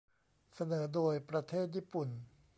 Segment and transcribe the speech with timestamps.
[0.55, 2.09] เสนอโดยประเทศญี่ปุ่น